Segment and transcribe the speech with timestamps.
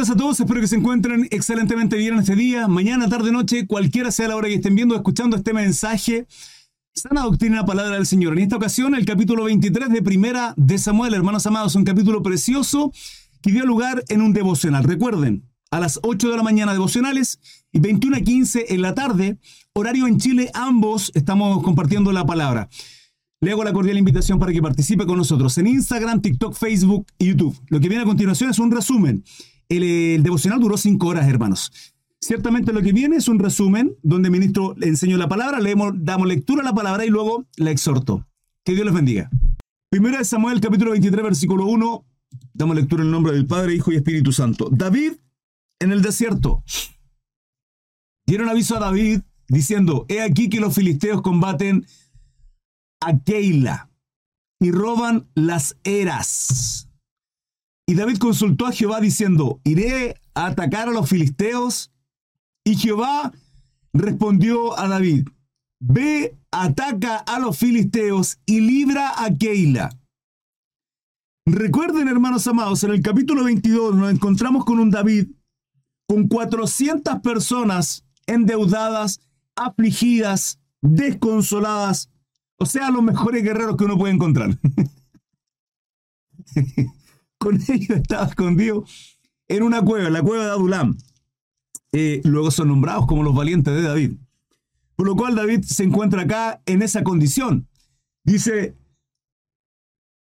[0.00, 4.10] buenas a todos, espero que se encuentren excelentemente bien este día, mañana, tarde, noche, cualquiera
[4.10, 6.26] sea la hora que estén viendo o escuchando este mensaje.
[6.94, 8.32] Sana doctrina, palabra del Señor.
[8.32, 12.94] En esta ocasión, el capítulo 23 de Primera de Samuel, hermanos amados, un capítulo precioso
[13.42, 14.84] que dio lugar en un devocional.
[14.84, 17.38] Recuerden, a las 8 de la mañana devocionales
[17.70, 19.36] y 21 a 15 en la tarde,
[19.74, 22.70] horario en Chile, ambos estamos compartiendo la palabra.
[23.42, 27.26] Le hago la cordial invitación para que participe con nosotros en Instagram, TikTok, Facebook y
[27.26, 27.54] YouTube.
[27.68, 29.24] Lo que viene a continuación es un resumen.
[29.70, 31.72] El, devocional duró cinco horas, hermanos.
[32.20, 35.92] Ciertamente lo que viene es un resumen donde el ministro le enseño la palabra, leemos,
[35.96, 38.26] damos lectura a la palabra y luego la exhorto.
[38.64, 39.30] Que Dios les bendiga.
[39.88, 42.04] Primera de Samuel, capítulo 23, versículo 1.
[42.52, 44.68] Damos lectura en el nombre del Padre, Hijo y Espíritu Santo.
[44.70, 45.12] David
[45.78, 46.62] en el desierto.
[48.26, 51.86] Dieron aviso a David diciendo, he aquí que los filisteos combaten
[53.00, 53.88] a Keila
[54.60, 56.89] y roban las eras.
[57.90, 61.90] Y David consultó a Jehová diciendo, ¿iré a atacar a los filisteos?
[62.64, 63.32] Y Jehová
[63.92, 65.26] respondió a David,
[65.80, 69.90] ve, ataca a los filisteos y libra a Keila.
[71.46, 75.26] Recuerden, hermanos amados, en el capítulo 22 nos encontramos con un David
[76.06, 79.20] con 400 personas endeudadas,
[79.56, 82.08] afligidas, desconsoladas,
[82.56, 84.56] o sea, los mejores guerreros que uno puede encontrar.
[87.40, 88.84] Con ellos estaba escondido
[89.48, 90.96] en una cueva, la cueva de Adulam.
[91.92, 94.12] Eh, luego son nombrados como los valientes de David.
[94.94, 97.66] Por lo cual David se encuentra acá en esa condición.
[98.22, 98.76] Dice,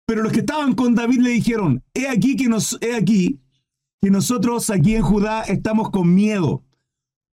[0.06, 3.41] pero los que estaban con David le dijeron, he aquí que, nos, he aquí
[4.00, 6.64] que nosotros aquí en Judá estamos con miedo.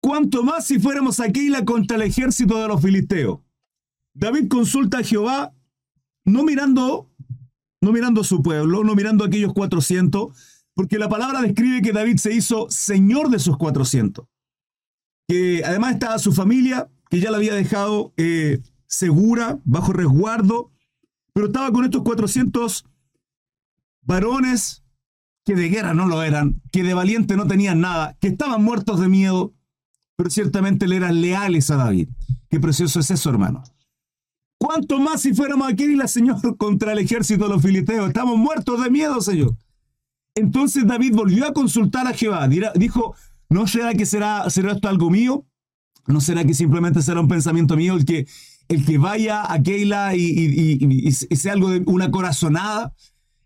[0.00, 3.40] Cuanto más si fuéramos a Keila contra el ejército de los filisteos.
[4.14, 5.52] David consulta a Jehová,
[6.24, 7.10] no mirando,
[7.82, 10.34] no mirando a su pueblo, no mirando a aquellos 400,
[10.72, 14.24] porque la palabra describe que David se hizo señor de esos 400.
[15.28, 20.70] Que además estaba su familia, que ya la había dejado eh, segura, bajo resguardo,
[21.34, 22.86] pero estaba con estos 400
[24.02, 24.84] varones
[25.44, 29.00] que de guerra no lo eran, que de valiente no tenían nada, que estaban muertos
[29.00, 29.54] de miedo,
[30.14, 32.08] pero ciertamente le eran leales a David.
[32.48, 33.64] Qué precioso es eso, hermano.
[34.62, 38.06] ¿Cuánto más si fuéramos aquí, la Señor, contra el ejército de los filisteos?
[38.06, 39.56] Estamos muertos de miedo, Señor.
[40.36, 42.46] Entonces David volvió a consultar a Jehová.
[42.46, 43.16] Dijo,
[43.50, 45.44] ¿no será que será, será esto algo mío?
[46.06, 48.28] ¿No será que simplemente será un pensamiento mío el que,
[48.68, 52.94] el que vaya a Keila y, sea algo de una corazonada?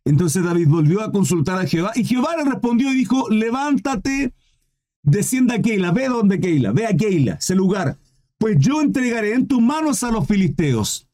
[0.05, 4.35] Entonces David volvió a consultar a Jehová y Jehová le respondió y dijo, levántate,
[5.03, 7.97] descienda a Keila, ve donde Keila, ve a Keila, ese lugar,
[8.37, 11.06] pues yo entregaré en tus manos a los filisteos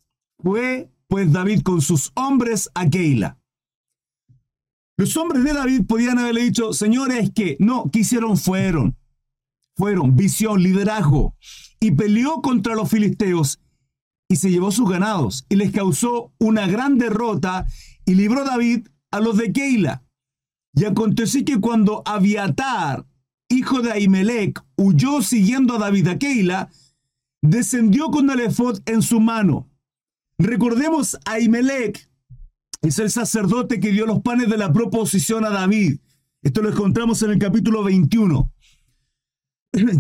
[0.42, 3.38] fue pues David con sus hombres a Keila.
[4.96, 8.36] Los hombres de David podían haberle dicho, señores, que no, ¿qué hicieron?
[8.36, 8.96] Fueron,
[9.76, 11.36] fueron, visión, liderazgo,
[11.80, 13.60] y peleó contra los filisteos
[14.28, 17.66] y se llevó sus ganados y les causó una gran derrota
[18.04, 20.04] y libró David a los de Keila.
[20.74, 23.06] Y aconteció que cuando Abiatar,
[23.48, 26.70] hijo de Ahimelech, huyó siguiendo a David a Keila,
[27.42, 29.71] descendió con el efod en su mano
[30.38, 32.08] Recordemos a Imelec,
[32.82, 36.00] es el sacerdote que dio los panes de la proposición a David.
[36.42, 38.52] Esto lo encontramos en el capítulo 21,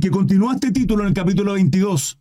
[0.00, 2.18] que continúa este título en el capítulo 22.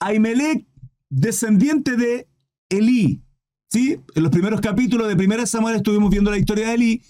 [0.00, 0.66] Ahimelech,
[1.08, 2.28] descendiente de
[2.68, 3.22] Elí.
[3.70, 4.00] ¿Sí?
[4.14, 7.02] En los primeros capítulos de Primera Samuel estuvimos viendo la historia de Elí,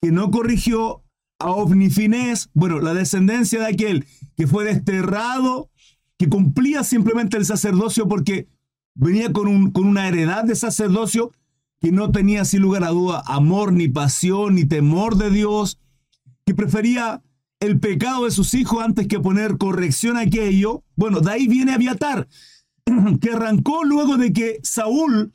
[0.00, 1.04] que no corrigió
[1.38, 4.06] a Ofnifines, bueno, la descendencia de aquel
[4.36, 5.70] que fue desterrado,
[6.18, 8.48] que cumplía simplemente el sacerdocio porque
[8.94, 11.32] venía con, un, con una heredad de sacerdocio
[11.80, 15.78] que no tenía sin lugar a duda amor, ni pasión, ni temor de Dios,
[16.46, 17.22] que prefería
[17.60, 20.82] el pecado de sus hijos antes que poner corrección a aquello.
[20.96, 22.28] Bueno, de ahí viene Abiatar,
[23.20, 25.32] que arrancó luego de que Saúl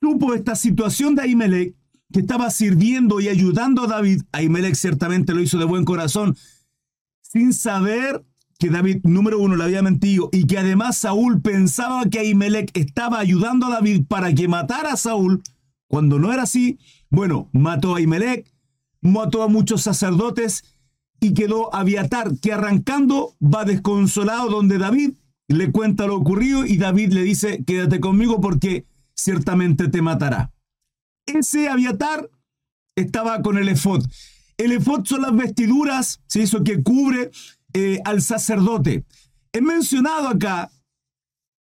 [0.00, 1.74] supo esta situación de Ahimelech,
[2.12, 4.22] que estaba sirviendo y ayudando a David.
[4.32, 6.36] Ahimelech ciertamente lo hizo de buen corazón,
[7.22, 8.24] sin saber
[8.60, 13.18] que David, número uno, le había mentido y que además Saúl pensaba que Ahimelech estaba
[13.18, 15.42] ayudando a David para que matara a Saúl,
[15.88, 16.78] cuando no era así,
[17.08, 18.46] bueno, mató a Ahimelech,
[19.00, 20.62] mató a muchos sacerdotes
[21.20, 25.12] y quedó Abiatar, que arrancando va desconsolado donde David
[25.48, 28.84] le cuenta lo ocurrido y David le dice, quédate conmigo porque
[29.16, 30.52] ciertamente te matará.
[31.24, 32.28] Ese Abiatar
[32.94, 34.04] estaba con el efod.
[34.58, 36.42] El efod son las vestiduras, ¿sí?
[36.42, 37.30] eso que cubre
[37.74, 39.04] eh, al sacerdote.
[39.52, 40.70] He mencionado acá,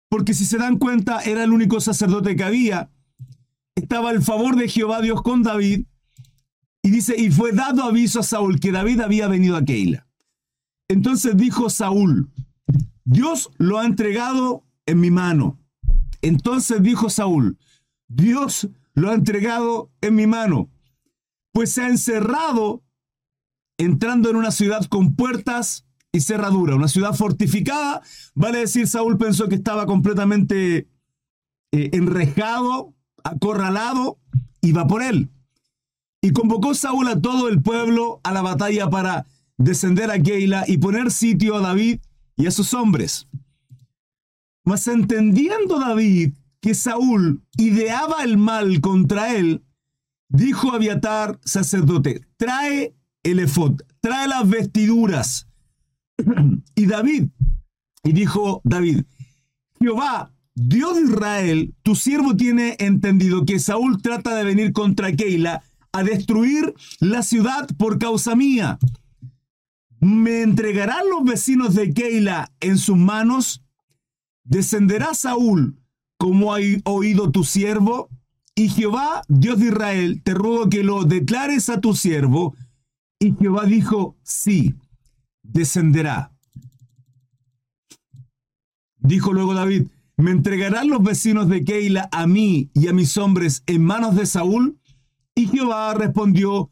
[0.09, 2.91] porque si se dan cuenta, era el único sacerdote que había.
[3.75, 5.87] Estaba el favor de Jehová Dios con David.
[6.83, 10.07] Y dice, y fue dado aviso a Saúl que David había venido a Keila.
[10.89, 12.31] Entonces dijo Saúl,
[13.05, 15.59] Dios lo ha entregado en mi mano.
[16.23, 17.59] Entonces dijo Saúl,
[18.09, 20.71] Dios lo ha entregado en mi mano,
[21.53, 22.83] pues se ha encerrado
[23.79, 25.86] entrando en una ciudad con puertas
[26.17, 28.03] y cerradura, una ciudad fortificada.
[28.35, 30.89] Vale decir, Saúl pensó que estaba completamente
[31.73, 34.19] eh, enrejado, acorralado,
[34.73, 35.31] va por él.
[36.21, 39.27] Y convocó Saúl a todo el pueblo a la batalla para
[39.59, 42.01] descender a Keila y poner sitio a David
[42.37, 43.29] y a sus hombres.
[44.65, 49.63] Mas entendiendo David que Saúl ideaba el mal contra él,
[50.29, 55.46] dijo a Abiatar, sacerdote, trae el efod, trae las vestiduras.
[56.75, 57.29] Y David,
[58.05, 59.05] y dijo David,
[59.81, 65.63] Jehová, Dios de Israel, tu siervo tiene entendido que Saúl trata de venir contra Keila
[65.93, 68.79] a destruir la ciudad por causa mía.
[70.01, 73.65] ¿Me entregarán los vecinos de Keila en sus manos?
[74.45, 75.79] ¿Descenderá Saúl
[76.17, 78.09] como ha oído tu siervo?
[78.55, 82.55] Y Jehová, Dios de Israel, te ruego que lo declares a tu siervo.
[83.19, 84.75] Y Jehová dijo, sí,
[85.57, 86.33] descenderá.
[88.99, 89.87] Dijo luego David,
[90.17, 94.27] ¿me entregarán los vecinos de Keila a mí y a mis hombres en manos de
[94.27, 94.79] Saúl?
[95.35, 96.71] Y Jehová respondió,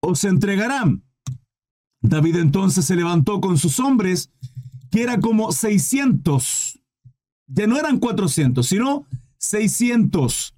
[0.00, 1.04] os entregarán.
[2.00, 4.30] David entonces se levantó con sus hombres,
[4.90, 6.80] que era como 600.
[7.46, 9.06] Ya no eran 400, sino
[9.38, 10.54] 600.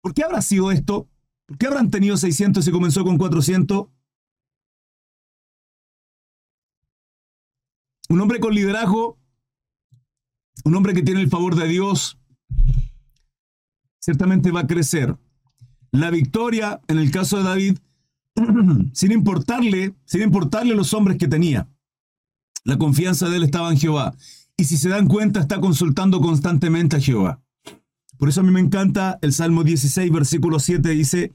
[0.00, 1.08] ¿Por qué habrá sido esto?
[1.46, 3.88] ¿Por qué habrán tenido 600 y comenzó con 400?
[8.10, 9.20] Un hombre con liderazgo,
[10.64, 12.18] un hombre que tiene el favor de Dios,
[14.00, 15.16] ciertamente va a crecer.
[15.92, 17.78] La victoria, en el caso de David,
[18.94, 21.68] sin importarle, sin importarle los hombres que tenía.
[22.64, 24.12] La confianza de él estaba en Jehová.
[24.56, 27.40] Y si se dan cuenta, está consultando constantemente a Jehová.
[28.18, 31.32] Por eso a mí me encanta el Salmo 16, versículo 7, dice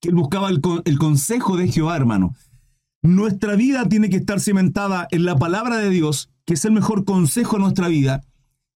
[0.00, 2.34] que él buscaba el, el consejo de Jehová, hermano.
[3.06, 7.04] Nuestra vida tiene que estar cimentada en la palabra de Dios, que es el mejor
[7.04, 8.24] consejo de nuestra vida,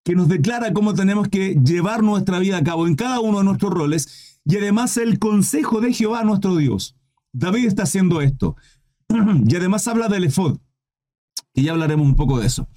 [0.04, 3.44] que nos declara cómo tenemos que llevar nuestra vida a cabo en cada uno de
[3.44, 6.96] nuestros roles, y además el consejo de Jehová, nuestro Dios.
[7.32, 8.56] David está haciendo esto.
[9.46, 10.58] Y además habla del efod,
[11.52, 12.68] y ya hablaremos un poco de eso.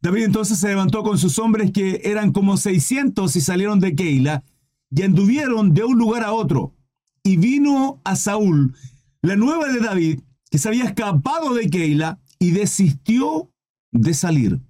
[0.00, 4.42] David entonces se levantó con sus hombres que eran como 600 y salieron de Keila
[4.90, 6.74] y anduvieron de un lugar a otro.
[7.22, 8.74] Y vino a Saúl
[9.20, 10.20] la nueva de David,
[10.52, 13.50] que se había escapado de Keila y desistió
[13.90, 14.60] de salir.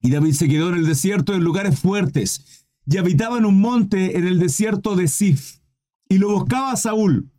[0.00, 4.18] Y David se quedó en el desierto en lugares fuertes y habitaba en un monte
[4.18, 5.60] en el desierto de Sif.
[6.08, 7.30] Y lo buscaba a Saúl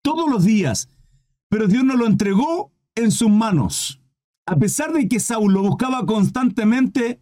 [0.00, 0.88] todos los días,
[1.50, 4.00] pero Dios no lo entregó en sus manos.
[4.46, 7.20] A pesar de que Saúl lo buscaba constantemente,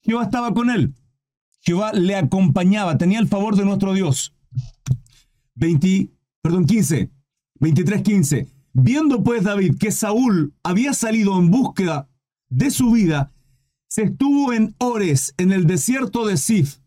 [0.00, 0.94] Jehová estaba con él.
[1.60, 4.34] Jehová le acompañaba, tenía el favor de nuestro Dios.
[5.56, 6.10] 20,
[6.40, 7.10] perdón, 15,
[7.60, 8.51] 23, 15.
[8.72, 12.08] Viendo pues David que Saúl había salido en búsqueda
[12.48, 13.32] de su vida,
[13.88, 16.78] se estuvo en Ores, en el desierto de Sif.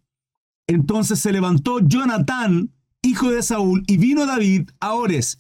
[0.68, 2.72] Entonces se levantó Jonatán,
[3.04, 5.38] hijo de Saúl, y vino David a Ores,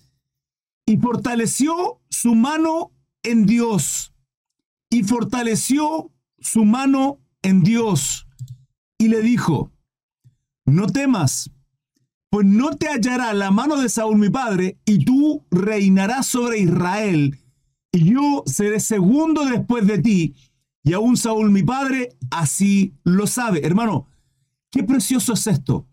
[0.85, 2.91] y fortaleció su mano
[3.23, 4.13] en Dios,
[4.91, 8.27] y fortaleció su mano en Dios,
[8.99, 9.71] y le dijo,
[10.65, 11.49] no temas,
[12.35, 17.39] pues no te hallará la mano de Saúl mi padre, y tú reinarás sobre Israel,
[17.93, 20.35] y yo seré segundo después de ti,
[20.83, 23.65] y aún Saúl mi padre así lo sabe.
[23.65, 24.07] Hermano,
[24.69, 25.87] qué precioso es esto.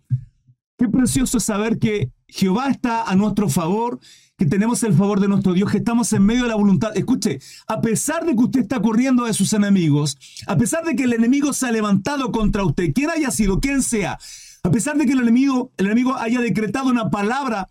[0.76, 4.00] Qué precioso es saber que Jehová está a nuestro favor,
[4.36, 6.90] que tenemos el favor de nuestro Dios, que estamos en medio de la voluntad.
[6.96, 10.18] Escuche, a pesar de que usted está corriendo de sus enemigos,
[10.48, 13.80] a pesar de que el enemigo se ha levantado contra usted, quien haya sido, quien
[13.80, 14.18] sea,
[14.62, 17.68] a pesar de que el enemigo, el enemigo haya decretado una palabra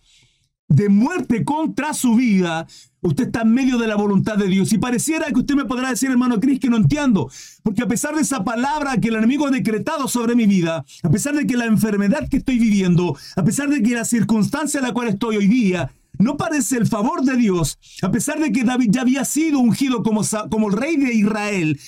[0.67, 2.65] de muerte contra su vida,
[3.01, 4.71] usted está en medio de la voluntad de Dios.
[4.71, 7.29] Y pareciera que usted me podrá decir, hermano Cris, que no entiendo.
[7.63, 11.10] Porque a pesar de esa palabra que el enemigo ha decretado sobre mi vida, a
[11.10, 14.86] pesar de que la enfermedad que estoy viviendo, a pesar de que la circunstancia en
[14.86, 18.63] la cual estoy hoy día, no parece el favor de Dios, a pesar de que
[18.63, 21.79] David ya había sido ungido como, como el rey de Israel,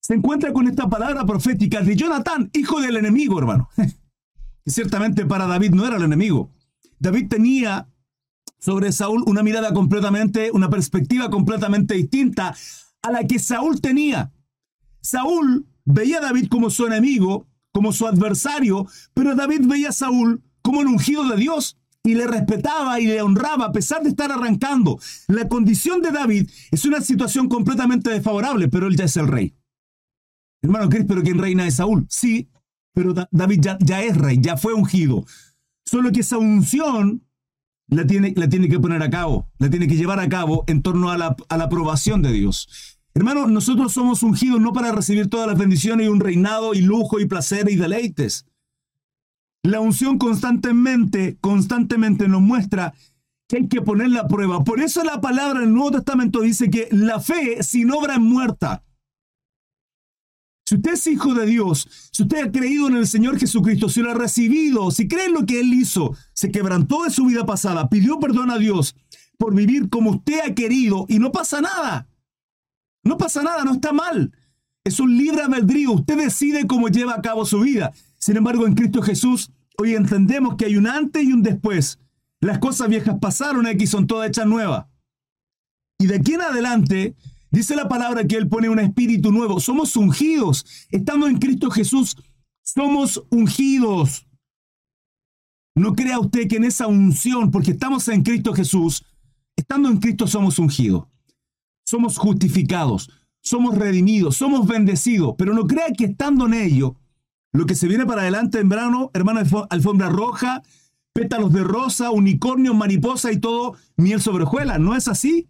[0.00, 3.68] se encuentra con esta palabra profética de Jonatán, hijo del enemigo, hermano.
[4.66, 6.50] Y ciertamente para David no era el enemigo.
[6.98, 7.88] David tenía
[8.58, 12.54] sobre Saúl una mirada completamente, una perspectiva completamente distinta
[13.02, 14.32] a la que Saúl tenía.
[15.00, 20.42] Saúl veía a David como su enemigo, como su adversario, pero David veía a Saúl
[20.62, 21.78] como el ungido de Dios.
[22.02, 25.00] y le respetaba y le honraba a pesar de estar arrancando.
[25.26, 29.56] La condición de David es una situación completamente desfavorable, pero él ya es el rey.
[30.62, 32.06] Hermano Cris, pero ¿quién reina es Saúl?
[32.08, 32.48] Sí,
[32.96, 35.26] pero David ya, es rey, ya fue ungido.
[35.84, 37.22] Solo que esa unción
[37.88, 40.80] la tiene, la tiene que poner a cabo, la tiene que llevar a cabo en
[40.80, 42.98] torno a la, a la aprobación de Dios.
[43.12, 47.20] Hermano, nosotros somos ungidos no para recibir todas las bendiciones y un reinado y lujo
[47.20, 48.46] y placer y deleites.
[49.62, 52.94] La unción constantemente, constantemente nos muestra
[53.46, 54.64] que hay que poner la prueba.
[54.64, 58.20] Por eso la palabra en el Nuevo Testamento dice que la fe sin obra es
[58.20, 58.84] muerta.
[60.68, 64.02] Si usted es hijo de Dios, si usted ha creído en el Señor Jesucristo, si
[64.02, 67.46] lo ha recibido, si cree en lo que Él hizo, se quebrantó de su vida
[67.46, 68.96] pasada, pidió perdón a Dios
[69.38, 72.08] por vivir como usted ha querido y no pasa nada.
[73.04, 74.32] No pasa nada, no está mal.
[74.82, 75.92] Es un libre albedrío.
[75.92, 77.92] Usted decide cómo lleva a cabo su vida.
[78.18, 82.00] Sin embargo, en Cristo Jesús, hoy entendemos que hay un antes y un después.
[82.40, 84.86] Las cosas viejas pasaron, aquí son todas hechas nuevas.
[85.98, 87.14] Y de aquí en adelante,
[87.56, 89.60] Dice la palabra que Él pone un espíritu nuevo.
[89.60, 90.66] Somos ungidos.
[90.90, 92.14] Estamos en Cristo Jesús.
[92.62, 94.26] Somos ungidos.
[95.74, 99.06] No crea usted que en esa unción, porque estamos en Cristo Jesús,
[99.56, 101.06] estando en Cristo somos ungidos.
[101.86, 103.08] Somos justificados.
[103.40, 104.36] Somos redimidos.
[104.36, 105.34] Somos bendecidos.
[105.38, 106.96] Pero no crea que estando en ello,
[107.54, 110.62] lo que se viene para adelante en verano, hermano, alfombra roja,
[111.14, 114.78] pétalos de rosa, unicornio, mariposa y todo, miel sobre hojuelas.
[114.78, 115.48] No es así.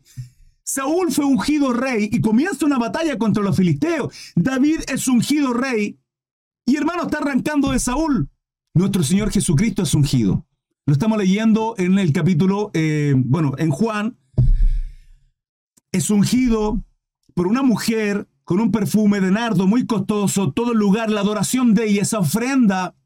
[0.67, 4.13] Saúl fue ungido rey y comienza una batalla contra los filisteos.
[4.35, 5.97] David es ungido rey
[6.67, 8.29] y hermano está arrancando de Saúl.
[8.75, 10.45] Nuestro Señor Jesucristo es ungido.
[10.85, 14.19] Lo estamos leyendo en el capítulo, eh, bueno, en Juan.
[15.93, 16.83] Es ungido
[17.35, 21.75] por una mujer con un perfume de nardo muy costoso, todo el lugar, la adoración
[21.75, 22.97] de ella, esa ofrenda,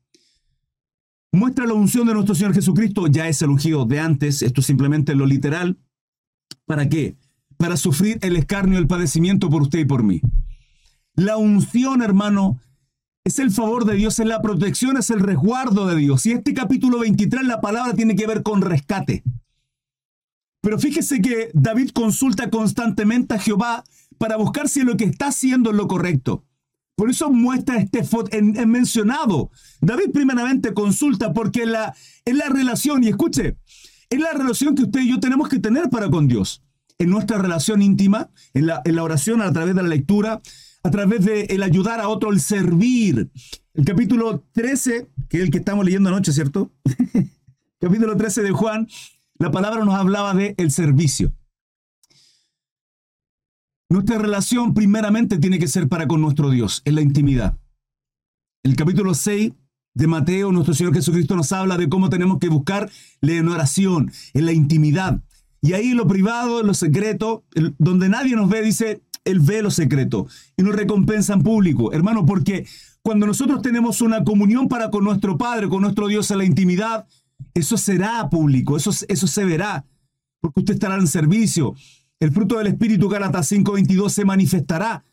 [1.31, 3.07] muestra la unción de nuestro Señor Jesucristo.
[3.07, 5.79] Ya es el ungido de antes, esto es simplemente lo literal.
[6.65, 7.17] ¿Para qué?
[7.61, 10.23] Para sufrir el escarnio, el padecimiento por usted y por mí.
[11.15, 12.59] La unción, hermano,
[13.23, 16.25] es el favor de Dios, es la protección, es el resguardo de Dios.
[16.25, 19.23] Y este capítulo 23, la palabra tiene que ver con rescate.
[20.63, 23.85] Pero fíjese que David consulta constantemente a Jehová
[24.17, 26.47] para buscar si lo que está haciendo es lo correcto.
[26.97, 29.51] Por eso muestra este en, mencionado.
[29.83, 33.59] David primeramente consulta porque la, es la relación, y escuche,
[34.09, 36.63] es la relación que usted y yo tenemos que tener para con Dios
[37.01, 40.41] en nuestra relación íntima, en la, oración, a través de la lectura,
[40.83, 43.31] a través de el ayudar a otro, el servir.
[43.73, 46.71] El capítulo 13, que es el que estamos leyendo anoche, ¿cierto?
[47.81, 48.87] capítulo 13 de Juan,
[49.39, 51.33] la palabra nos hablaba de el servicio.
[53.89, 57.59] Nuestra relación primeramente tiene que ser para con nuestro Dios, en la intimidad.
[58.63, 59.53] El capítulo 6
[59.95, 62.91] de Mateo, nuestro Señor Jesucristo nos habla de cómo tenemos que buscar
[63.23, 65.23] en oración, en la intimidad.
[65.63, 67.45] Y ahí lo privado, lo secreto,
[67.79, 70.27] donde nadie nos ve, dice, Él ve lo secreto
[70.57, 71.93] y nos recompensa en público.
[71.93, 72.67] Hermano, porque
[73.03, 77.07] cuando nosotros tenemos una comunión para con nuestro Padre, con nuestro Dios en la intimidad,
[77.55, 79.85] eso será público, eso, eso se verá,
[80.41, 81.75] porque usted estará en servicio.
[82.21, 85.05] El fruto del Espíritu, Gálatas 5:22, se manifestará.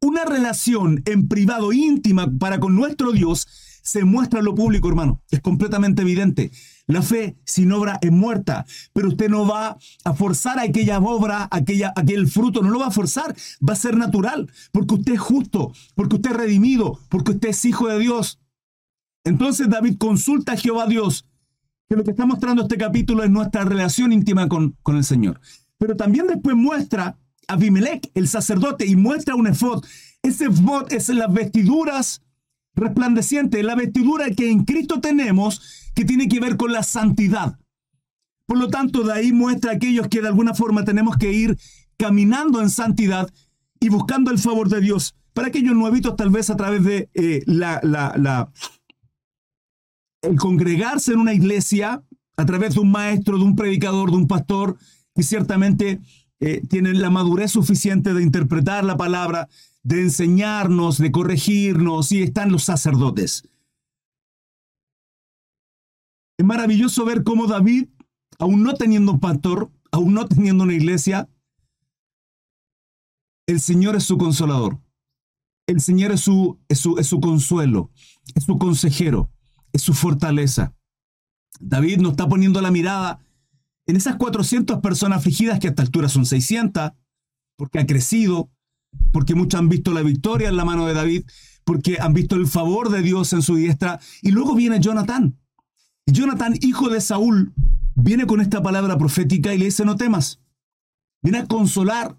[0.00, 3.46] Una relación en privado íntima para con nuestro Dios
[3.82, 5.22] se muestra en lo público, hermano.
[5.30, 6.50] Es completamente evidente.
[6.88, 8.64] La fe sin obra es muerta,
[8.94, 12.90] pero usted no va a forzar aquella obra, aquella, aquel fruto, no lo va a
[12.90, 17.50] forzar, va a ser natural, porque usted es justo, porque usted es redimido, porque usted
[17.50, 18.40] es hijo de Dios.
[19.22, 21.28] Entonces David consulta a Jehová Dios,
[21.90, 25.40] que lo que está mostrando este capítulo es nuestra relación íntima con, el Señor.
[25.76, 27.18] Pero también después muestra
[27.48, 29.84] a Abimelech, el sacerdote, y muestra un efod.
[30.22, 32.22] Ese efod es las vestiduras
[32.78, 37.58] resplandecientes, la vestidura que en Cristo tenemos que tiene que ver con la santidad.
[38.46, 41.58] Por lo tanto, de ahí muestra a aquellos que de alguna forma tenemos que ir
[41.98, 43.28] caminando en santidad
[43.80, 45.14] y buscando el favor de Dios.
[45.34, 48.50] Para aquellos nuevitos, tal vez a través de eh, la, la,
[50.22, 52.02] el congregarse en una iglesia,
[52.36, 54.78] a través de un maestro, de un predicador, de un pastor,
[55.14, 56.00] que ciertamente
[56.40, 59.48] eh, tienen la madurez suficiente de interpretar la palabra,
[59.82, 63.48] de enseñarnos, de corregirnos, y están los sacerdotes.
[66.38, 67.88] Es maravilloso ver cómo David,
[68.38, 71.28] aún no teniendo un pastor, aún no teniendo una iglesia,
[73.46, 74.78] el Señor es su consolador.
[75.66, 77.90] El Señor es su, es su, es su consuelo,
[78.34, 79.30] es su consejero,
[79.72, 80.74] es su fortaleza.
[81.60, 83.20] David no está poniendo la mirada
[83.86, 86.92] en esas 400 personas afligidas, que a esta altura son 600,
[87.56, 88.50] porque ha crecido,
[89.12, 91.24] porque muchos han visto la victoria en la mano de David,
[91.64, 95.36] porque han visto el favor de Dios en su diestra, y luego viene Jonathan,
[96.12, 97.52] Jonathan, hijo de Saúl,
[97.94, 100.40] viene con esta palabra profética y le dice, no temas.
[101.22, 102.16] Viene a consolar.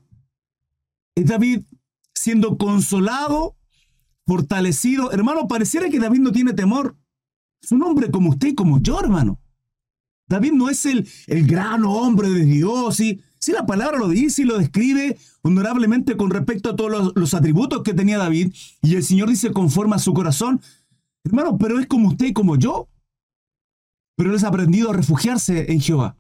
[1.16, 1.64] Es David
[2.14, 3.58] siendo consolado,
[4.26, 5.12] fortalecido.
[5.12, 6.98] Hermano, pareciera que David no tiene temor.
[7.62, 9.42] Es un hombre como usted y como yo, hermano.
[10.28, 13.02] David no es el, el gran hombre de Dios.
[13.40, 17.84] Si la palabra lo dice y lo describe honorablemente con respecto a todos los, atributos
[17.84, 18.54] que tenía David.
[18.82, 20.62] Y el Señor dice conforme a su corazón.
[21.24, 22.90] Hermano, pero es como usted y como yo.
[24.18, 26.18] Pero él ha aprendido a refugiarse en Jehová.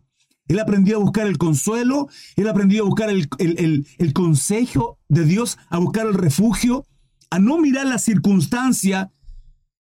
[0.47, 4.97] Él ha aprendido a buscar el consuelo, él ha aprendido a buscar el, el, consejo
[5.07, 6.88] de Dios, a buscar el refugio,
[7.29, 9.11] a no mirar la circunstancia,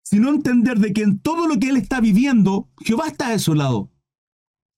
[0.01, 3.53] sino entender de que en todo lo que él está viviendo, Jehová está a su
[3.53, 3.91] lado.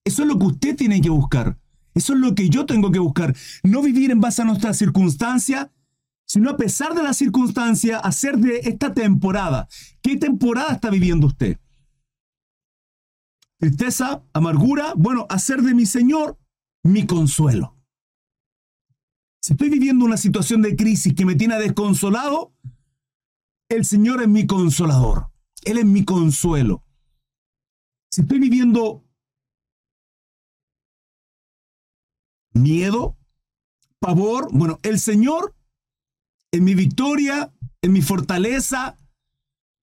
[0.04, 1.56] Eso es lo que usted tiene que buscar.
[1.98, 3.34] Eso es lo que yo tengo que buscar.
[3.62, 5.70] No vivir en base a nuestra circunstancia,
[6.26, 9.68] sino a pesar de la circunstancia, hacer de esta temporada.
[10.02, 11.58] ¿Qué temporada está viviendo usted?
[13.58, 16.38] tristeza, amargura, bueno, hacer de mi Señor
[16.84, 17.76] mi consuelo.
[19.42, 22.54] Si estoy viviendo una situación de crisis que me tiene desconsolado,
[23.68, 25.30] el Señor es mi consolador.
[25.64, 26.84] Él es mi consuelo.
[28.10, 29.04] Si estoy viviendo
[32.58, 33.16] miedo,
[33.98, 35.54] pavor, bueno, el Señor
[36.50, 38.96] es mi victoria, es mi fortaleza,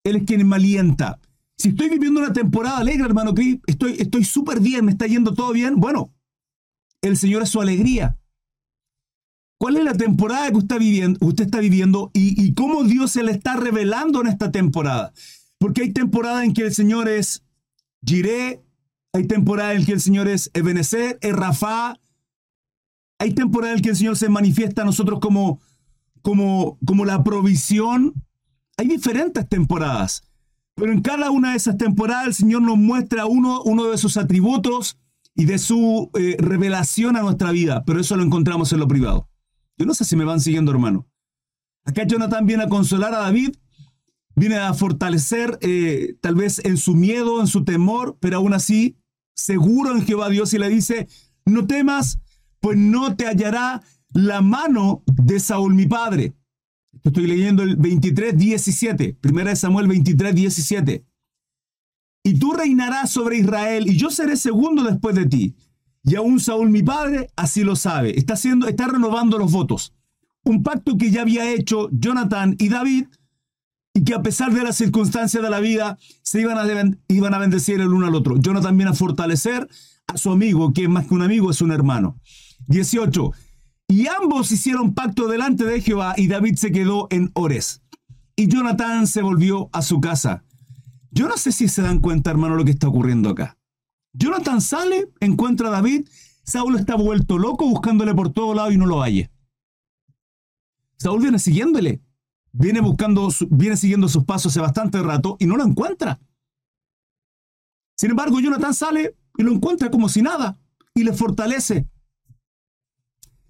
[0.03, 1.19] Él es quien me alienta.
[1.57, 5.53] Si estoy viviendo una temporada alegre, hermano Cris, estoy súper bien, me está yendo todo
[5.53, 6.13] bien, bueno,
[7.01, 8.17] el Señor es su alegría.
[9.57, 13.31] ¿Cuál es la temporada que usted, viviendo, usted está viviendo y, cómo Dios se le
[13.31, 15.13] está revelando en esta temporada?
[15.57, 17.43] Porque hay temporada en que el Señor es
[18.05, 18.61] Jiré,
[19.13, 21.97] hay temporada en que el Señor es Ebenezer, es Rafa,
[23.19, 25.61] hay temporada en que el Señor se manifiesta a nosotros como,
[26.21, 28.13] como, como la provisión.
[28.77, 30.23] Hay diferentes temporadas.
[30.75, 34.17] Pero en cada una de esas temporadas el Señor nos muestra uno, uno de sus
[34.17, 34.97] atributos
[35.33, 39.29] y de su eh, revelación a nuestra vida, pero eso lo encontramos en lo privado.
[39.77, 41.07] Yo no sé si me van siguiendo, hermano.
[41.85, 43.55] Acá Jonathan viene a consolar a David,
[44.35, 48.97] viene a fortalecer eh, tal vez en su miedo, en su temor, pero aún así
[49.33, 51.07] seguro en Jehová Dios y le dice,
[51.45, 52.19] no temas,
[52.65, 56.33] pues no te hallará la mano de Saúl mi padre.
[57.03, 59.17] Estoy leyendo el 23, 17.
[59.21, 61.05] Primera de Samuel 23, 17.
[62.23, 65.55] Y tú reinarás sobre Israel y yo seré segundo después de ti.
[66.05, 68.17] Y aún Saúl mi padre así lo sabe.
[68.17, 69.93] Está, haciendo, está renovando los votos.
[70.43, 73.05] Un pacto que ya había hecho Jonathan y David
[73.93, 77.37] y que a pesar de las circunstancias de la vida se iban a, iban a
[77.37, 78.37] bendecir el uno al otro.
[78.37, 79.69] Jonathan viene a fortalecer
[80.07, 82.19] a su amigo, que más que un amigo es un hermano.
[82.67, 83.31] 18.
[83.87, 87.81] Y ambos hicieron pacto delante de Jehová y David se quedó en Ores.
[88.35, 90.43] Y Jonathan se volvió a su casa.
[91.11, 93.57] Yo no sé si se dan cuenta, hermano, lo que está ocurriendo acá.
[94.13, 96.07] Jonathan sale, encuentra a David,
[96.43, 99.31] Saúl está vuelto loco buscándole por todo lado y no lo halle.
[100.97, 102.01] Saúl viene siguiéndole,
[102.51, 106.19] viene buscando, viene siguiendo sus pasos hace bastante rato y no lo encuentra.
[107.95, 110.57] Sin embargo, Jonathan sale y lo encuentra como si nada
[110.93, 111.87] y le fortalece.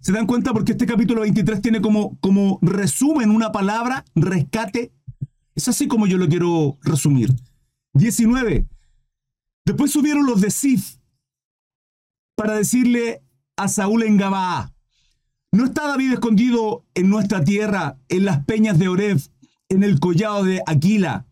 [0.05, 0.53] ¿Se dan cuenta?
[0.53, 4.93] Porque este capítulo 23 tiene como, como resumen una palabra, rescate.
[5.55, 7.33] Es así como yo lo quiero resumir.
[7.93, 8.67] 19.
[9.65, 10.97] Después subieron los de Sif
[12.35, 13.23] para decirle
[13.57, 14.75] a Saúl en Gabaa,
[15.51, 19.19] ¿no está David escondido en nuestra tierra, en las peñas de Oreb,
[19.69, 21.25] en el collado de Aquila,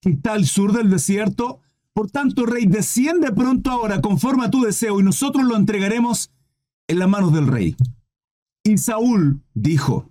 [0.00, 1.58] que está al sur del desierto?
[1.92, 6.30] Por tanto, rey, desciende pronto ahora conforme a tu deseo y nosotros lo entregaremos
[6.86, 7.76] en las manos del rey.
[8.64, 10.08] Y Saúl dijo,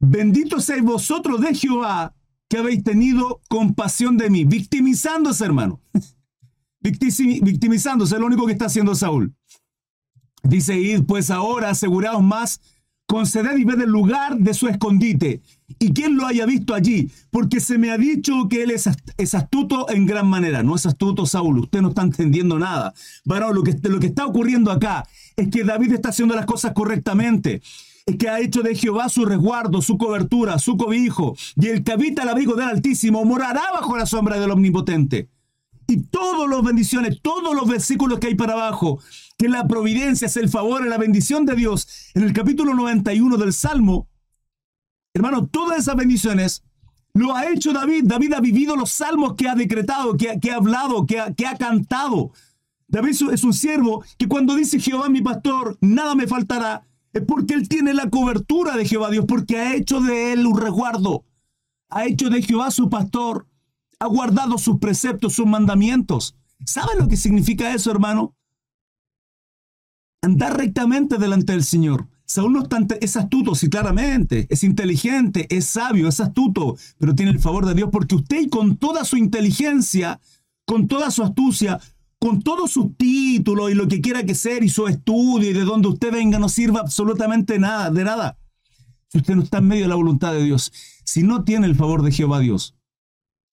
[0.00, 2.14] bendito seáis vosotros de Jehová
[2.48, 5.80] que habéis tenido compasión de mí, victimizándose, hermano.
[6.80, 9.34] victimizándose, es lo único que está haciendo Saúl.
[10.42, 12.60] Dice, id pues ahora, aseguraos más,
[13.06, 15.42] conceded y ved el lugar de su escondite,
[15.78, 18.86] y quien lo haya visto allí, porque se me ha dicho que él es,
[19.34, 20.62] astuto en gran manera.
[20.62, 22.92] No es astuto Saúl, usted no está entendiendo nada.
[23.24, 27.62] Que, lo que está ocurriendo acá es que David está haciendo las cosas correctamente.
[28.06, 31.92] Es que ha hecho de Jehová su resguardo, su cobertura, su cobijo, y el que
[31.92, 35.30] habita el abrigo del Altísimo morará bajo la sombra del Omnipotente.
[35.86, 39.00] Y todas las bendiciones, todos los versículos que hay para abajo,
[39.38, 43.36] que la providencia es el favor y la bendición de Dios, en el capítulo 91
[43.36, 44.08] del Salmo,
[45.14, 46.62] hermano, todas esas bendiciones
[47.14, 48.04] lo ha hecho David.
[48.06, 52.32] David ha vivido los salmos que ha decretado, que, ha hablado, que que ha cantado.
[52.94, 57.54] David es un siervo que cuando dice Jehová mi pastor, nada me faltará, es porque
[57.54, 61.24] él tiene la cobertura de Jehová Dios, porque ha hecho de él un resguardo,
[61.88, 63.48] ha hecho de Jehová su pastor,
[63.98, 66.36] ha guardado sus preceptos, sus mandamientos.
[66.66, 68.36] ¿Saben lo que significa eso, hermano?
[70.22, 72.06] Andar rectamente delante del Señor.
[72.26, 72.62] Saúl no
[73.00, 77.74] es astuto, sí, claramente, es inteligente, es sabio, es astuto, pero tiene el favor de
[77.74, 80.20] Dios porque usted con toda su inteligencia,
[80.64, 81.80] con toda su astucia,
[82.24, 85.64] con todos sus títulos y lo que quiera que ser y su estudio y de
[85.64, 88.38] donde usted venga no sirva absolutamente nada, de nada.
[89.08, 90.72] Si usted no está en medio de la voluntad de Dios,
[91.04, 92.76] si no tiene el favor de Jehová Dios.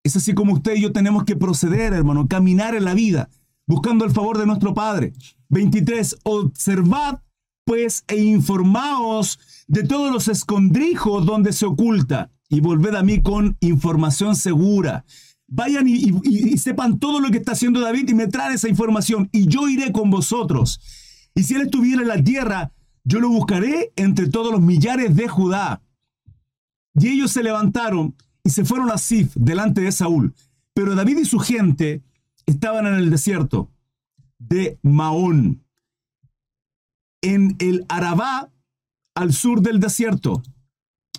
[0.02, 3.28] Es así como usted y yo tenemos que proceder, hermano, caminar en la vida,
[3.66, 5.12] buscando el favor de nuestro Padre.
[5.50, 6.20] 23.
[6.22, 7.18] Observad
[7.66, 13.58] pues e informaos de todos los escondrijos donde se oculta y volved a mí con
[13.60, 15.04] información segura
[15.54, 19.46] vayan y, sepan todo lo que está haciendo David y me traen esa información y
[19.46, 20.80] yo iré con vosotros.
[21.34, 22.72] Y si él estuviera en la tierra,
[23.04, 25.82] yo lo buscaré entre todos los millares de Judá.
[26.94, 30.34] Y ellos se levantaron y se fueron a Sif delante de Saúl.
[30.72, 32.02] Pero David y su gente
[32.46, 33.70] estaban en el desierto
[34.38, 35.62] de Maón,
[37.20, 38.50] en el Arabá,
[39.14, 40.42] al sur del desierto.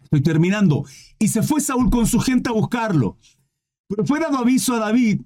[0.04, 0.86] Estoy terminando.
[1.20, 3.18] Y se fue Saúl con su gente a buscarlo.
[4.06, 5.22] Fue dado aviso a David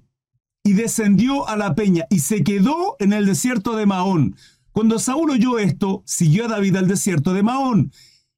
[0.64, 4.36] y descendió a la peña y se quedó en el desierto de Maón.
[4.72, 7.92] Cuando Saúl oyó esto, siguió a David al desierto de Maón.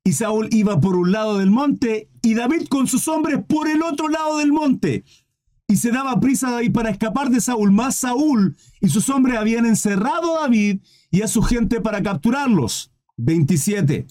[0.04, 3.82] Y Saúl iba por un lado del monte y David con sus hombres por el
[3.82, 5.04] otro lado del monte.
[5.66, 7.72] Y se daba prisa David para escapar de Saúl.
[7.72, 12.90] Más Saúl y sus hombres habían encerrado a David y a su gente para capturarlos.
[13.18, 14.06] 27.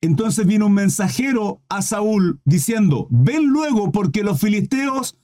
[0.00, 5.16] Entonces vino un mensajero a Saúl diciendo, ven luego porque los filisteos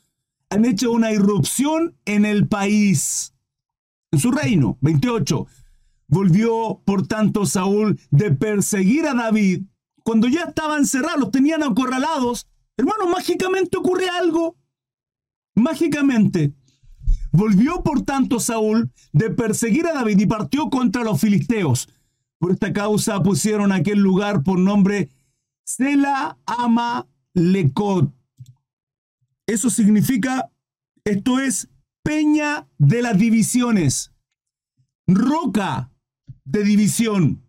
[0.54, 3.34] han hecho una irrupción en el país,
[4.12, 4.78] en su reino.
[4.82, 5.46] 28.
[6.06, 9.64] Volvió, por tanto, Saúl de perseguir a David.
[10.04, 12.46] Cuando ya estaban encerrados, los tenían acorralados.
[12.76, 14.56] Hermano, mágicamente ocurre algo.
[15.56, 16.52] Mágicamente.
[17.32, 21.88] Volvió, por tanto, Saúl de perseguir a David y partió contra los filisteos.
[22.38, 25.08] Por esta causa pusieron aquel lugar por nombre
[25.64, 28.12] Sela Ama Lecot
[29.46, 30.50] eso significa,
[31.04, 31.68] esto es
[32.02, 34.12] peña de las divisiones,
[35.06, 35.90] roca
[36.44, 37.42] de división.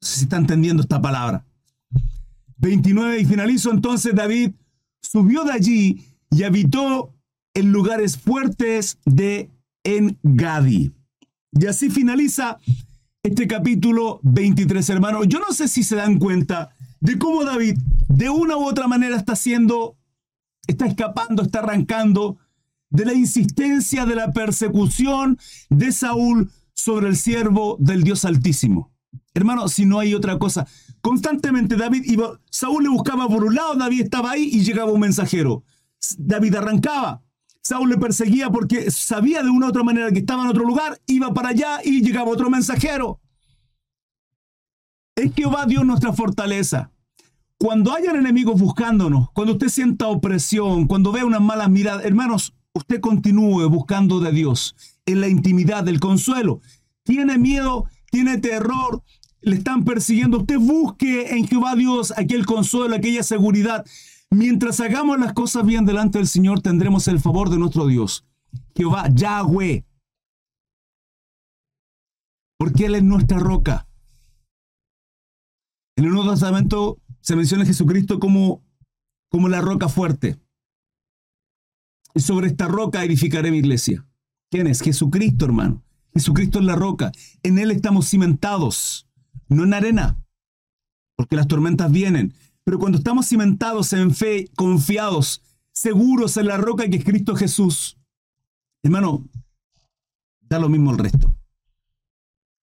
[0.00, 1.46] No sé si está entendiendo esta palabra.
[2.58, 4.52] 29 y finalizo entonces David
[5.02, 7.14] subió de allí y habitó
[7.54, 9.50] en lugares fuertes de
[9.84, 10.92] Engadi.
[11.52, 12.58] Y así finaliza
[13.22, 15.26] este capítulo 23, hermanos.
[15.28, 19.16] Yo no sé si se dan cuenta de cómo David de una u otra manera
[19.16, 19.96] está haciendo,
[20.66, 22.38] está escapando, está arrancando
[22.90, 25.38] de la insistencia de la persecución
[25.68, 28.92] de Saúl sobre el siervo del Dios Altísimo.
[29.34, 30.66] Hermano, si no hay otra cosa,
[31.00, 35.00] constantemente David iba, Saúl le buscaba por un lado, David estaba ahí y llegaba un
[35.00, 35.64] mensajero.
[36.18, 37.22] David arrancaba,
[37.60, 41.00] Saúl le perseguía porque sabía de una u otra manera que estaba en otro lugar,
[41.06, 43.20] iba para allá y llegaba otro mensajero.
[45.16, 46.90] Es Jehová Dios nuestra fortaleza.
[47.64, 53.00] Cuando hayan enemigos buscándonos, cuando usted sienta opresión, cuando vea una mala mirada, hermanos, usted
[53.00, 56.60] continúe buscando de Dios en la intimidad del consuelo.
[57.04, 59.02] Tiene miedo, tiene terror,
[59.40, 60.40] le están persiguiendo.
[60.40, 63.86] Usted busque en Jehová Dios aquel consuelo, aquella seguridad.
[64.28, 68.26] Mientras hagamos las cosas bien delante del Señor, tendremos el favor de nuestro Dios.
[68.76, 69.86] Jehová, Yahweh.
[72.58, 73.88] Porque Él es nuestra roca.
[75.96, 78.62] En el Nuevo Testamento se menciona a Jesucristo como,
[79.30, 80.38] como la roca fuerte.
[82.14, 84.06] Y sobre esta roca edificaré mi iglesia.
[84.50, 84.82] ¿Quién es?
[84.82, 85.82] Jesucristo, hermano.
[86.12, 87.12] Jesucristo es la roca.
[87.42, 89.08] En Él estamos cimentados,
[89.48, 90.22] no en arena,
[91.16, 92.34] porque las tormentas vienen.
[92.62, 97.96] Pero cuando estamos cimentados en fe, confiados, seguros en la roca que es Cristo Jesús,
[98.82, 99.26] hermano,
[100.42, 101.34] da lo mismo el resto.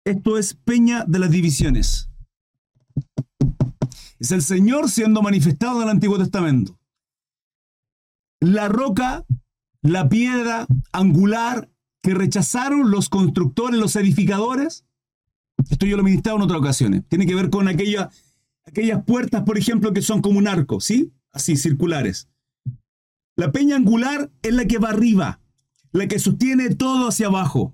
[0.05, 2.10] Esto es peña de las divisiones.
[4.21, 6.79] Es el Señor siendo manifestado en el Antiguo Testamento.
[8.39, 9.25] La roca,
[9.81, 11.71] la piedra angular
[12.03, 14.85] que rechazaron los constructores, los edificadores.
[15.71, 17.01] Esto yo lo he ministrado en otras ocasiones.
[17.07, 18.11] Tiene que ver con aquella,
[18.63, 21.11] aquellas puertas, por ejemplo, que son como un arco, ¿sí?
[21.31, 22.29] Así, circulares.
[23.35, 25.41] La peña angular es la que va arriba,
[25.93, 27.73] la que sostiene todo hacia abajo.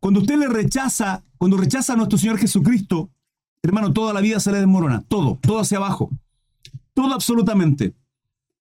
[0.00, 3.12] Cuando usted le rechaza, cuando rechaza a nuestro Señor Jesucristo,
[3.62, 6.10] hermano, toda la vida se le desmorona, todo, todo hacia abajo,
[6.94, 7.94] todo absolutamente.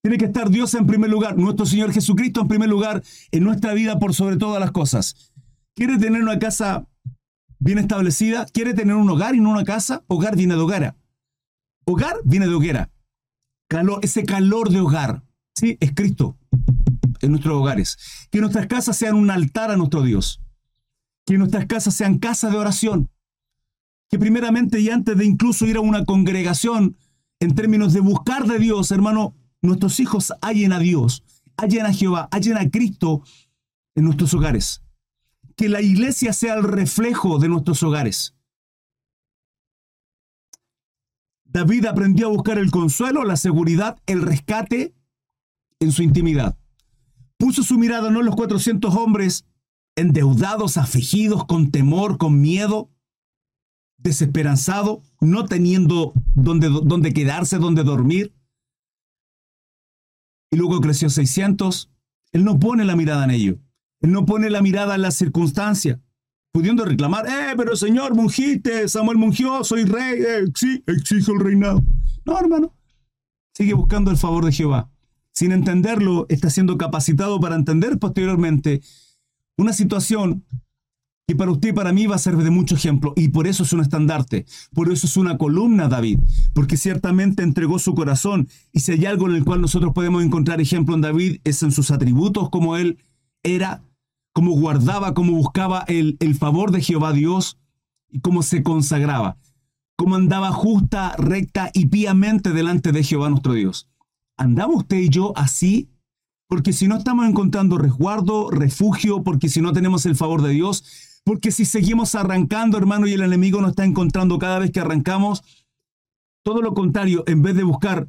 [0.02, 3.74] Tiene que estar Dios en primer lugar, nuestro Señor Jesucristo en primer lugar en nuestra
[3.74, 5.34] vida por sobre todas las cosas.
[5.76, 6.88] ¿Quiere tener una casa
[7.60, 8.46] bien establecida?
[8.46, 10.04] ¿Quiere tener un hogar y no una casa?
[10.08, 10.96] Hogar viene de hoguera.
[11.86, 12.90] Hogar viene de hoguera.
[13.70, 15.24] Calor, ese calor de hogar,
[15.56, 15.78] ¿sí?
[15.80, 16.38] Es Cristo.
[17.22, 18.28] en nuestros hogares.
[18.32, 20.42] Que nuestras casas sean un altar a nuestro Dios.
[21.26, 23.10] Que nuestras casas sean casas de oración.
[24.10, 26.98] Que primeramente y antes de incluso ir a una congregación,
[27.40, 31.24] en términos de buscar de Dios, hermano, nuestros hijos hallen a Dios,
[31.58, 33.22] hallen a Jehová, hallen a Cristo
[33.96, 34.82] en nuestros hogares.
[35.56, 38.36] Que la iglesia sea el reflejo de nuestros hogares.
[41.46, 44.94] David aprendió a buscar el consuelo, la seguridad, el rescate
[45.80, 46.58] en su intimidad.
[47.38, 49.46] Puso su mirada no en los 400 hombres
[49.96, 52.90] endeudados, afligidos, con temor, con miedo,
[53.98, 58.34] desesperanzado, no teniendo dónde, dónde quedarse, dónde dormir.
[60.52, 61.92] Y luego creció 600.
[62.32, 63.60] Él no pone la mirada en ello.
[64.02, 66.02] Él no pone la mirada en la circunstancia
[66.58, 71.84] pudiendo reclamar, eh, pero señor, mungiste, Samuel mungió, soy rey, eh, sí, exijo el reinado.
[72.26, 72.74] No, hermano,
[73.54, 74.90] sigue buscando el favor de Jehová.
[75.34, 78.82] Sin entenderlo, está siendo capacitado para entender posteriormente
[79.56, 80.46] una situación
[81.28, 83.64] que para usted y para mí va a ser de mucho ejemplo, y por eso
[83.64, 86.20] es un estandarte, por eso es una columna David,
[86.54, 90.62] porque ciertamente entregó su corazón, y si hay algo en el cual nosotros podemos encontrar
[90.62, 93.00] ejemplo en David, es en sus atributos, como él
[93.44, 93.84] era
[94.32, 97.58] cómo guardaba, cómo buscaba el, el favor de Jehová Dios
[98.10, 99.38] y cómo se consagraba,
[99.98, 103.90] cómo andaba justa, recta y piamente delante de Jehová nuestro Dios.
[104.38, 105.90] ¿Andamos usted y yo así?
[106.48, 110.86] Porque si no estamos encontrando resguardo, refugio, porque si no tenemos el favor de Dios,
[111.28, 115.44] porque si seguimos arrancando, hermano, y el enemigo nos está encontrando cada vez que arrancamos,
[116.42, 118.08] todo lo contrario, en vez de buscar,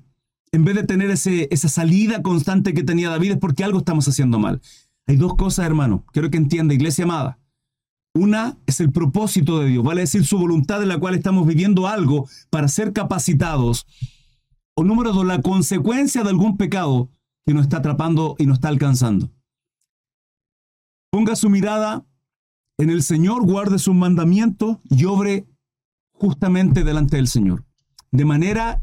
[0.52, 4.06] en vez de tener ese, esa salida constante que tenía David, es porque algo estamos
[4.06, 4.60] haciendo mal.
[5.08, 6.04] Hay dos cosas, hermano.
[6.12, 7.40] Quiero que entienda, iglesia amada.
[8.14, 11.88] Una es el propósito de Dios, vale decir su voluntad en la cual estamos viviendo
[11.88, 13.84] algo para ser capacitados.
[14.76, 17.10] O número dos, la consecuencia de algún pecado
[17.44, 19.32] que nos está atrapando y nos está alcanzando.
[21.10, 22.04] Ponga su mirada
[22.78, 25.46] en el Señor, guarde sus mandamientos y obre
[26.12, 27.64] justamente delante del Señor,
[28.12, 28.82] de manera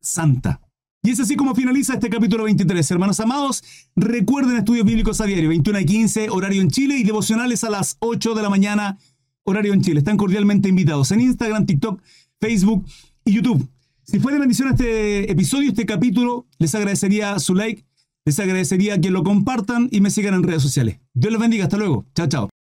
[0.00, 0.60] santa.
[1.02, 2.90] Y es así como finaliza este capítulo 23.
[2.90, 3.62] Hermanos amados,
[3.94, 7.96] recuerden estudios bíblicos a diario, 21 a 15, horario en Chile, y devocionales a las
[8.00, 8.98] 8 de la mañana,
[9.44, 9.98] horario en Chile.
[9.98, 12.02] Están cordialmente invitados en Instagram, TikTok,
[12.40, 12.84] Facebook
[13.24, 13.68] y YouTube.
[14.02, 17.84] Si fue de bendición este episodio, este capítulo, les agradecería su like,
[18.24, 20.98] les agradecería que lo compartan y me sigan en redes sociales.
[21.14, 22.06] Dios los bendiga, hasta luego.
[22.14, 22.55] Chao, chao.